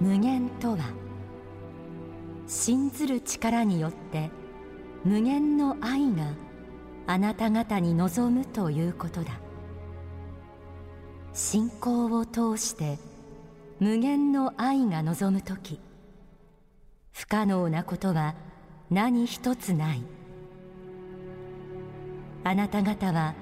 [0.00, 0.78] 無限とは。
[2.46, 4.30] 信ずる力によって
[5.04, 6.32] 無限の愛が
[7.06, 9.38] あなた方に望むということだ。
[11.34, 12.98] 信仰を通して
[13.80, 15.78] 無限の愛が望む時
[17.12, 18.34] 不可能なことは
[18.90, 20.02] 何一つない。
[22.44, 23.34] あなた方は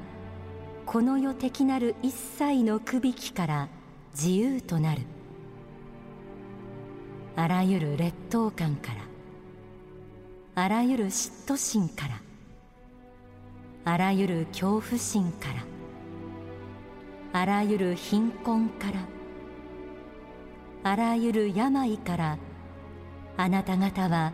[0.85, 3.69] この世的なる一切のくびきから
[4.15, 5.03] 自由となる。
[7.37, 12.21] あらゆる劣等感からあらゆる嫉妬心から
[13.85, 15.49] あらゆる恐怖心か
[17.33, 19.01] らあらゆる貧困から
[20.83, 22.39] あらゆる病から
[23.37, 24.33] あなた方は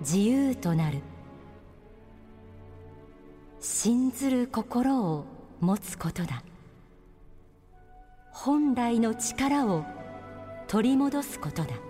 [0.00, 0.98] 自由となる。
[3.60, 5.26] 信ずる心を
[5.60, 6.42] 持つことだ。
[8.32, 9.84] 本来の力を
[10.68, 11.89] 取り戻すことだ。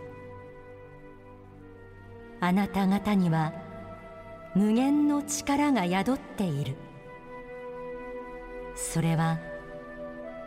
[2.40, 3.52] あなた方には
[4.54, 6.76] 無限の力が宿っている。
[8.74, 9.38] それは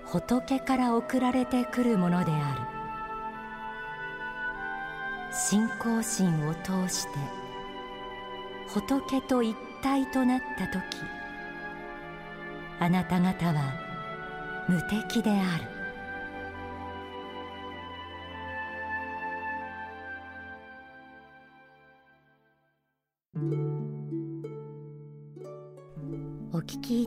[0.06, 2.74] 仏から送られてくるものである。
[5.34, 7.20] 信仰心を通して
[8.68, 10.84] 仏と一体となった時
[12.80, 13.74] あなた方は
[14.70, 15.73] 無敵である。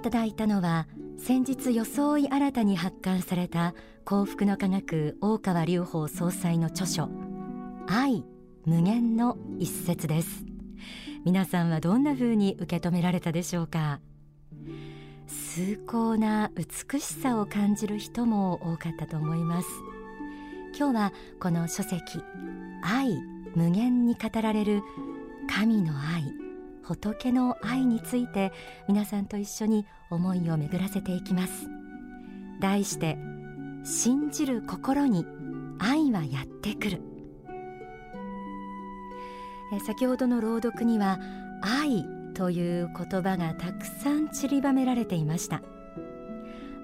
[0.07, 0.87] ただいたのは
[1.19, 7.09] 先日装い新たに発刊された幸福の科学大川隆法総裁の著書
[7.89, 8.25] 愛
[8.65, 10.45] 無限の一節です。
[11.25, 13.99] 皆さんはどんな風に受け止められたでしょうか？
[15.27, 19.69] 崇高な美しさを感じる人も多かったと思います。
[20.79, 22.23] 今日はこの書籍
[22.81, 23.19] 愛
[23.57, 24.83] 無限に語られる
[25.53, 26.46] 神の愛。
[26.87, 28.53] 仏の愛について
[28.87, 31.69] 皆さんと一緒に思いを巡らせていきます。
[32.61, 33.19] 題して
[33.83, 35.27] 信じる心に
[35.81, 37.03] 愛はやってくる。
[39.85, 41.19] 先ほどの朗読には
[41.61, 45.63] 愛という言葉がたくさん散りばめられていました。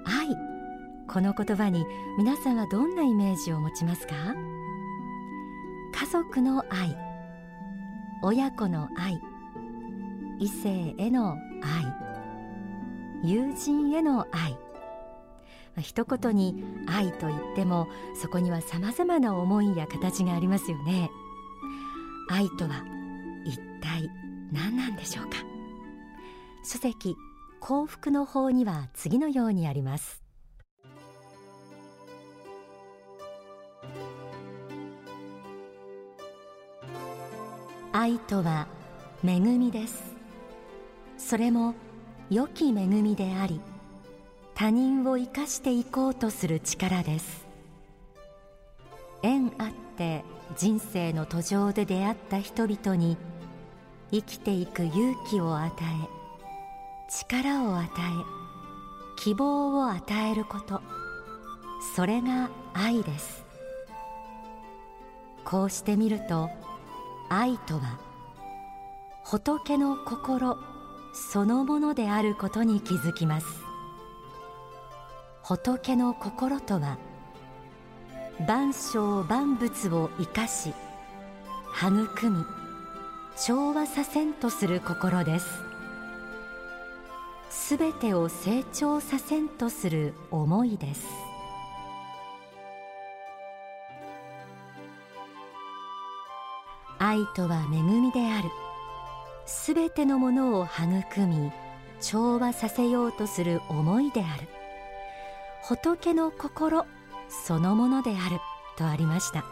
[0.04, 0.36] 愛
[1.06, 1.86] この言葉に
[2.18, 4.14] 皆さんはどんなイメージを持ちますか？
[5.94, 6.96] 家族の愛
[8.24, 9.20] 親子の愛
[10.40, 13.28] 異性への愛。
[13.28, 14.56] 友人への愛。
[15.80, 17.88] 一言に愛と言っても
[18.20, 21.10] そこには様々な思いや形がありますよね。
[22.28, 22.84] 愛とは
[23.44, 24.10] 一体
[24.52, 25.36] 何なんでしょうか。
[26.64, 27.16] 書籍
[27.60, 30.22] 幸福の法には次のようにあります。
[37.92, 38.66] 愛とは
[39.24, 40.21] 恵みです。
[41.24, 41.74] それも
[42.30, 43.60] 良き恵みであり
[44.54, 47.46] 他人を生かしていこうとする力です。
[49.22, 50.24] 縁あって
[50.56, 53.16] 人生の途上で出会った人々に
[54.10, 56.08] 生きていく勇気を与え
[57.08, 57.88] 力を与え
[59.16, 60.82] 希望を与えること。
[61.94, 63.44] それが愛です。
[65.44, 66.50] こうしてみると
[67.28, 67.98] 愛とは
[69.24, 70.56] 仏の心
[71.12, 73.46] そのものであることに気づきます。
[75.42, 76.98] 仏の心とは
[78.46, 80.72] 万象万物を生かし
[81.74, 82.44] 育み
[83.36, 85.46] 調和させんとする心です。
[87.50, 91.06] すべてを成長させんとする思いです。
[96.98, 98.48] 愛とは恵みである。
[99.46, 101.52] すべてのものを育み
[102.00, 104.48] 調和させようとする思いである。
[105.62, 106.84] 仏の心
[107.28, 108.38] そのものである
[108.76, 109.44] とありました。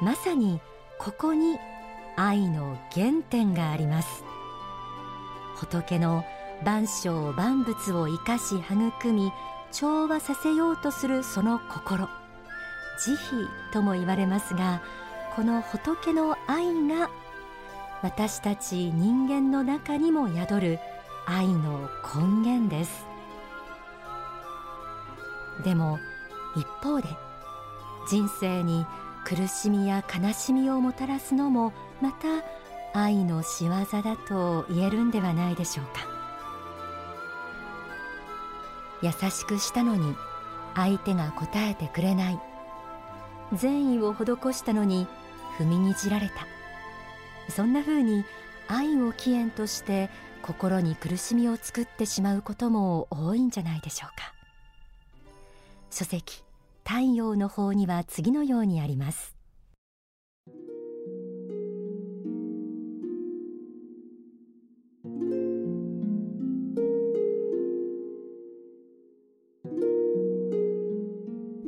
[0.00, 0.60] まさに
[0.98, 1.58] ここに
[2.16, 4.24] 愛の原点があります。
[5.56, 6.24] 仏の
[6.64, 9.32] 万象万物を生かし育み
[9.70, 12.08] 調和させようとするその心。
[12.98, 13.18] 慈悲
[13.72, 14.82] とも言われますが
[15.36, 17.10] この仏の愛が
[18.02, 20.78] 私たち人間の中にも宿る
[21.26, 23.06] 愛の根源です。
[25.64, 25.98] でも
[26.56, 27.08] 一方で
[28.08, 28.86] 人生に
[29.24, 32.28] 苦しみや悲しみをもたらすのもまた
[32.94, 33.70] 愛の仕業
[34.02, 36.06] だと言えるんではないでしょうか。
[39.02, 40.16] 優しくしたのに
[40.74, 42.40] 相手が答えてくれない。
[43.52, 45.06] 善意を施したのに
[45.58, 46.57] 踏みにじられた。
[47.48, 48.24] そんな風に
[48.68, 50.10] 愛を起源として
[50.42, 54.32] 心に苦しみを作ってしまうことも多いんじゃないでしょうか。
[55.90, 56.44] 書籍
[56.84, 59.34] 太陽の方には次のようにあります。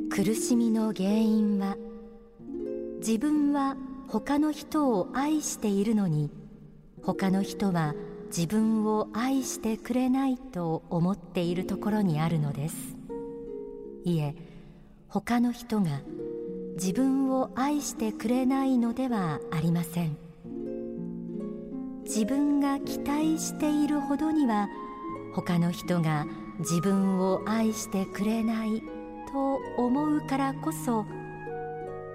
[0.09, 1.77] 苦しみの原因は
[2.99, 3.75] 自分は
[4.11, 6.29] 他の人を愛しているのに
[7.01, 7.95] 他の人は
[8.27, 12.75] 自分を愛してくれないと思っているところにあるのです。
[14.03, 14.35] いえ
[15.07, 16.01] 他の人が
[16.75, 20.17] 自分を愛してくれないのではありません。
[22.03, 24.67] 自分が期待しているほどには
[25.33, 26.25] 他の人が
[26.59, 28.83] 自分を愛してくれない
[29.31, 31.05] と思うからこそ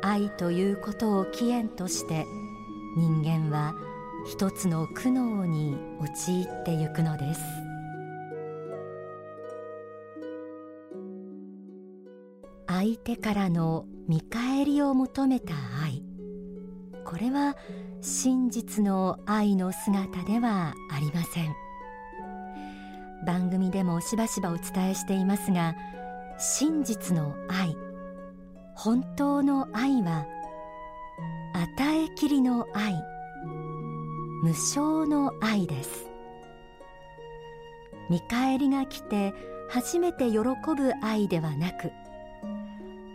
[0.06, 2.26] 愛ということを起源として
[2.96, 3.74] 人間は
[4.24, 7.40] 一つの苦悩に陥ってゆくのです。
[12.68, 16.04] 相手からの見返りを求めた愛。
[17.04, 17.56] これは
[18.00, 21.54] 真実の愛の姿ではありません。
[23.26, 25.74] 番組でもしばしばお伝えしていますが
[26.38, 27.85] 真実の愛。
[28.76, 30.26] 本当の愛は
[31.54, 32.94] 与えきりの愛
[34.42, 36.06] 無償の愛です。
[38.10, 39.32] 見返りが来て
[39.70, 41.90] 初めて喜ぶ愛ではなく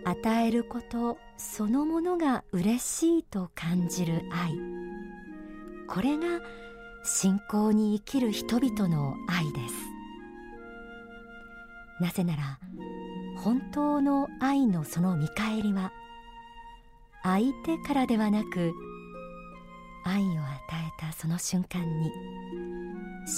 [0.04, 4.54] 与えることそのものが嬉しいと感じる愛。
[5.88, 6.40] これが
[7.04, 9.76] 信仰に生きる人々の愛です。
[12.02, 12.60] なぜなら
[13.44, 15.92] 本当の愛のその見返りは
[17.24, 18.72] 相手からではなく
[20.06, 22.12] 愛を与えたその瞬間に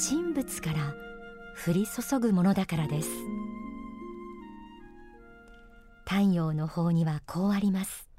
[0.09, 0.93] 神仏から
[1.65, 3.09] 降り注ぐものだからです。
[6.05, 8.09] 太陽の方にはこうあります。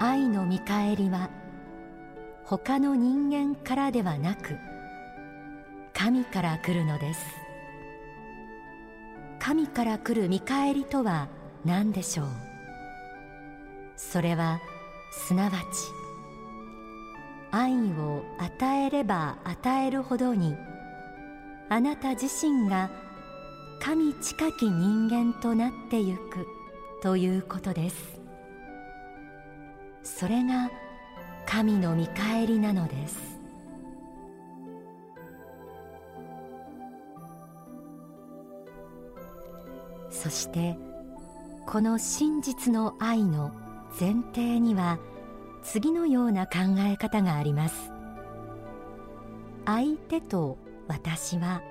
[0.00, 1.30] 愛の見返りは
[2.56, 4.56] 他の人間からではなく
[5.92, 7.20] 神から来るのです。
[9.40, 11.26] 神から来る見返りとは
[11.64, 12.26] 何でしょう？
[13.96, 14.60] それは
[15.10, 15.56] すなわち
[17.50, 20.54] 愛を与えれば与えるほどに
[21.68, 22.88] あなた自身が
[23.80, 26.46] 神近き人間となってゆく
[27.02, 28.20] ということです。
[30.04, 30.70] それが
[31.46, 33.34] 神の見返りなのです。
[40.10, 40.76] そして
[41.66, 43.52] この真実の愛の
[44.00, 44.98] 前提には
[45.62, 47.92] 次のような考え方があります。
[49.66, 51.62] 相手と私は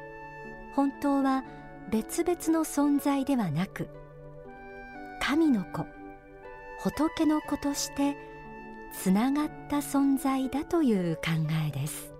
[0.76, 1.44] 本当は
[1.92, 3.88] 別々の存在ではなく
[5.22, 5.86] 神の子
[6.82, 8.18] 仏の子として
[8.94, 11.32] つながった存在だという考
[11.68, 12.14] えです。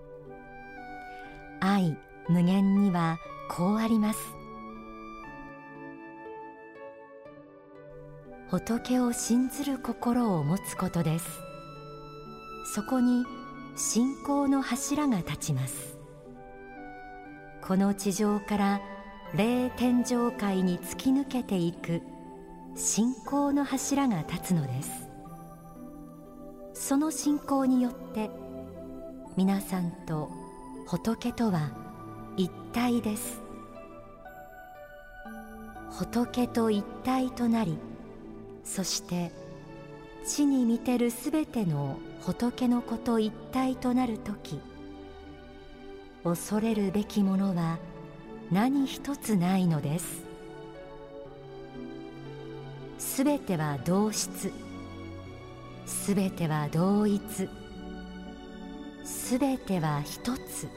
[1.60, 1.96] 愛
[2.28, 4.18] 無限にはこうあります。
[8.50, 11.26] 仏を信ずる心を持つことです。
[12.74, 13.24] そこに
[13.76, 15.98] 信仰の柱が立ちます。
[17.62, 18.80] この地上から
[19.34, 22.02] 霊天上界に突き抜けていく
[22.76, 25.03] 信仰の柱が立つのです。
[26.74, 28.30] その信仰によって
[29.36, 30.28] 皆さんと
[30.86, 31.70] 仏とは
[32.36, 33.40] 一体です。
[35.92, 37.78] 仏と一体となり
[38.64, 39.30] そして
[40.26, 44.60] 地に見てるすべての仏の子と一体となる時
[46.24, 47.78] 恐れるべきものは
[48.50, 50.24] 何一つないのです。
[52.98, 54.63] すべては同質。
[55.86, 57.48] すべては同一。
[59.04, 60.68] すべては一つ。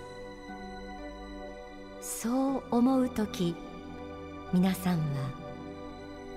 [2.01, 3.55] そう思う時
[4.53, 5.03] 皆さんは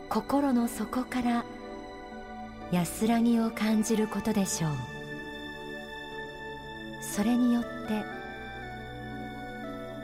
[0.08, 1.44] 心の底から
[2.72, 4.70] 安らぎを感じることでしょう。
[7.02, 7.68] それによって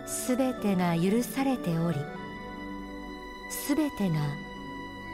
[0.07, 1.99] すべてが許されており
[3.51, 4.17] すべてが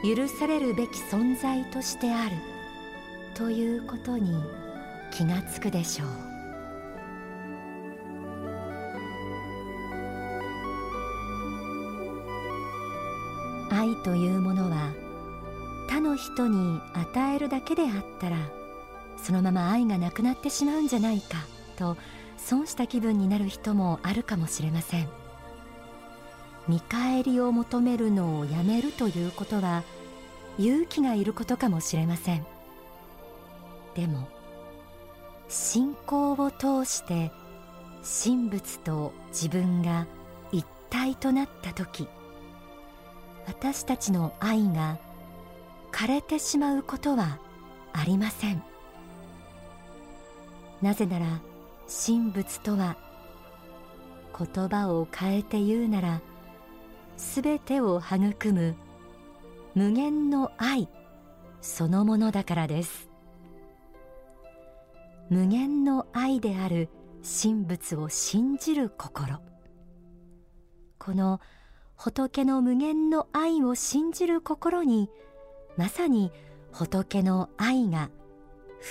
[0.03, 2.52] 許されるべき存在としてある。
[3.35, 4.43] ということに
[5.11, 6.33] 気がつくでしょう。
[13.71, 14.93] 愛というものは
[15.89, 18.37] 他の人に与えるだけであったら
[19.17, 21.37] そのまま愛がなくなってしまうんじゃないか
[21.75, 21.97] と
[22.37, 25.09] 損した気分になる人もあるかもしれません。
[26.67, 29.83] 見返りを求めるのをやめるということは
[30.57, 32.52] 勇気がいることかもしれません。
[33.95, 34.27] でも
[35.49, 37.31] 信仰を通して
[38.03, 40.07] 神仏と自分が
[40.51, 42.07] 一体となった時
[43.45, 44.97] 私たちの愛が
[45.91, 47.39] 枯れてしまうことは
[47.91, 48.63] ありません。
[50.81, 51.25] なぜなら
[51.87, 52.97] 神仏とは
[54.37, 56.21] 言葉を変えて言うなら
[57.15, 58.75] すべてを育む
[59.75, 60.89] 無限の愛
[61.61, 63.12] そのものだからです。
[65.29, 66.89] 無限の愛である
[67.23, 69.39] 神仏を信じる心。
[70.99, 71.39] この
[71.95, 75.09] 仏の無限の愛を信じる心に
[75.77, 76.31] まさに
[76.71, 78.09] 仏の愛が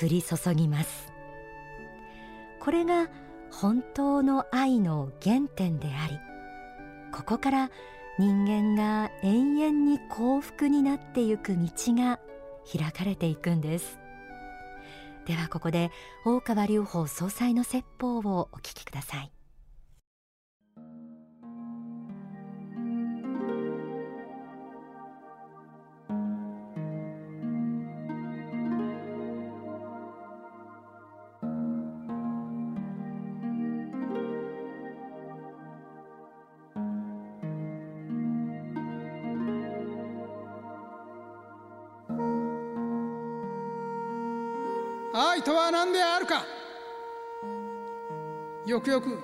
[0.02, 1.12] 降り注ぎます。
[2.60, 3.08] これが
[3.50, 6.18] 本当の愛の原点であり
[7.12, 7.70] ここから
[8.18, 12.18] 人間が永遠に幸福になってゆく道が
[12.70, 14.01] 開かれていくんです。
[15.26, 15.90] ではここで
[16.24, 19.32] 大川隆法総裁の説法をお聞きください。
[45.14, 46.44] 愛とは何であるか。
[48.66, 49.18] よくよく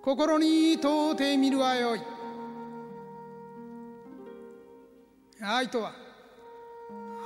[0.00, 2.00] 心に問うてみるはよい。
[5.42, 5.92] 愛とは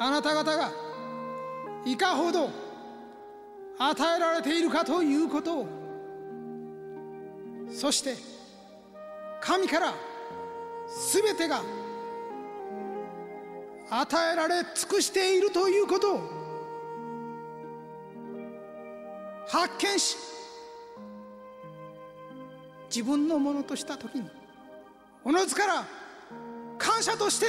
[0.00, 0.73] あなた方が
[1.85, 2.50] いかほど
[3.78, 5.68] 与えられているかということを。
[7.70, 8.14] そして
[9.40, 9.92] 神から
[11.12, 11.61] 全てが
[13.90, 16.45] 与えられ尽くしているということを。
[19.48, 20.16] 発見し
[22.88, 24.28] 自分のものとした時に
[25.24, 25.84] おのずから
[26.78, 27.46] 感謝として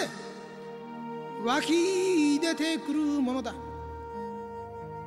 [1.45, 3.53] 湧き出てくるものだ。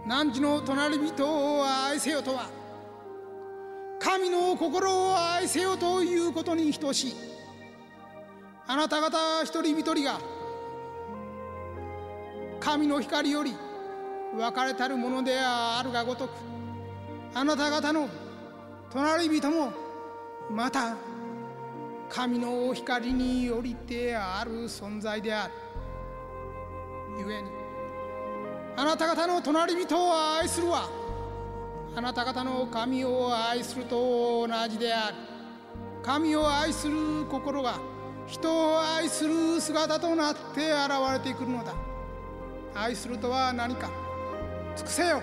[0.06, 2.47] 汝の隣人を愛せよとは
[3.99, 7.14] 神の心を愛せよということに等しい。
[8.66, 10.20] あなた方一人一人が
[12.61, 13.54] 神の光より
[14.35, 16.30] 分かれたるものであるがごとく
[17.32, 18.08] あなた方の
[18.92, 19.72] 隣人も
[20.50, 20.96] また
[22.08, 25.52] 神のお光によりてある存在である。
[27.18, 27.50] ゆえに
[28.76, 30.88] あなた方の隣人を愛するは
[31.94, 35.14] あなた方の神を愛すると同じである。
[36.02, 37.78] 神を愛する心が
[38.26, 41.75] 人を愛する姿となって現れてくるのだ。
[42.75, 43.88] 愛するとは何か
[44.76, 45.22] 尽くせよ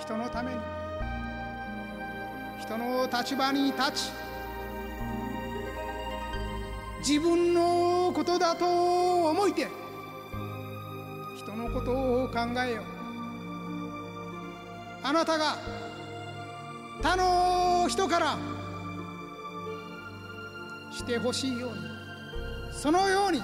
[0.00, 0.81] 人のために。
[2.62, 4.12] 人の立場に立ち
[7.00, 9.66] 自分のことだと思いて
[11.36, 11.90] 人のこと
[12.22, 12.82] を考えよ
[15.02, 15.56] あなたが
[17.02, 18.38] 他の人から
[20.92, 21.78] してほしいように
[22.72, 23.42] そのように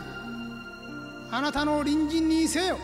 [1.33, 2.79] あなたの隣人にせよ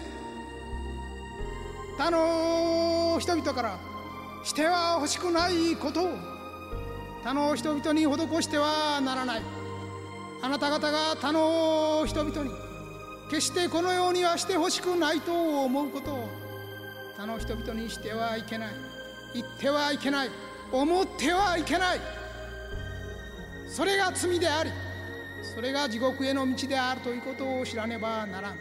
[1.97, 3.94] 他の人々から
[4.45, 6.11] しては欲しくないことを。
[7.25, 9.43] 他の人々に施してはならない。
[10.43, 12.51] あなた方が他の人々に
[13.31, 16.29] 決してこのようにはしてほしくないと思うことを。
[17.17, 18.69] 他の人々にしてはいけない。
[19.33, 20.31] 言ってはいけない。
[20.71, 22.01] 思ってはいけない。
[23.67, 24.71] それが罪であり
[25.55, 28.59] それが地獄への道であるということを知らねばならん。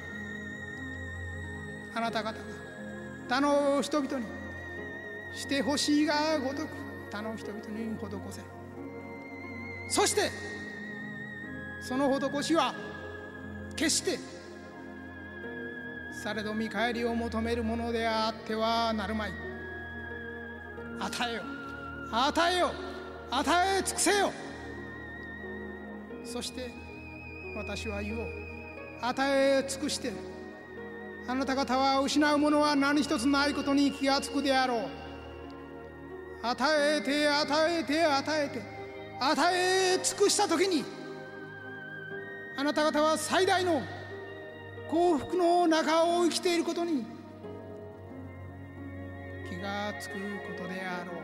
[1.94, 2.40] あなた方が
[3.28, 4.26] 他の人々に
[5.34, 6.70] してほしいがごとく
[7.12, 8.42] 他の人々に施せ。
[9.90, 10.32] そして
[11.82, 12.74] その施しは
[13.76, 14.18] 決して
[16.24, 19.32] されど見返りを求めるものであってはなるまい。
[21.00, 21.44] 与えよ
[22.12, 22.72] 与えよ
[23.32, 24.32] 与え尽くせよ。
[26.24, 26.72] そして
[27.58, 28.28] 私は言おう
[29.02, 30.14] 与え尽くして
[31.28, 35.03] あなた方は失うものは何一つないことに気がつくであろう。
[36.46, 38.62] 与えて与えて与えて
[39.18, 40.84] 与え尽くした時に
[42.58, 43.82] あなた方は最大の
[44.90, 47.06] 幸福の中を生きていることに
[49.50, 50.20] 気がつくこ
[50.64, 51.24] とであろう。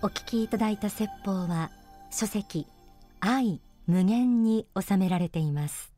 [0.00, 1.70] お聞きいただいた説法は
[2.10, 2.66] 書籍
[3.20, 5.97] 愛無限に収められています。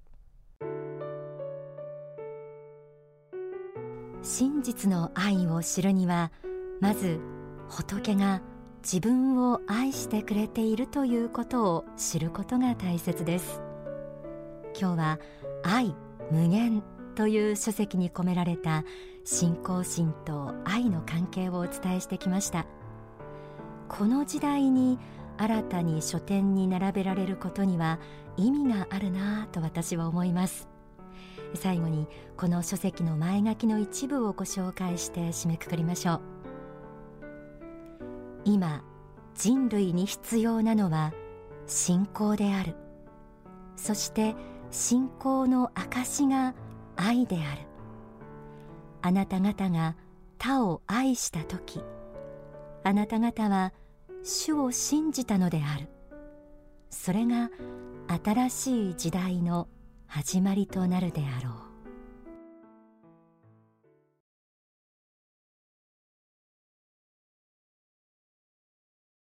[4.22, 6.30] 真実の愛を知るには
[6.80, 7.20] まず
[7.68, 8.42] 仏が
[8.82, 13.60] 自分を愛してくれているということを知ることが大切です。
[14.78, 15.18] 今日は
[15.62, 15.94] 愛
[16.30, 16.82] 無限
[17.14, 18.84] という書籍に込められた
[19.24, 22.66] 信仰心と愛の関係をお伝えしてきました。
[23.88, 24.98] この時代に
[25.36, 27.98] 新たに書店に並べられることには
[28.36, 30.69] 意味があるなと私は思います。
[31.54, 36.20] 最後にこの書籍の前書きの一部をご紹介して締めくくりましょう。
[38.44, 38.82] 今
[39.34, 41.12] 人類に必要なのは
[41.66, 42.74] 信仰である。
[43.76, 44.34] そして
[44.70, 46.54] 信仰の証が
[46.96, 47.62] 愛である。
[49.02, 49.96] あなた方が
[50.38, 51.82] 他を愛した時
[52.84, 53.72] あなた方は
[54.22, 55.88] 主を信じたのである。
[56.90, 57.50] それが
[58.24, 59.68] 新しい時代の
[60.12, 61.69] 始まりとなるであろう。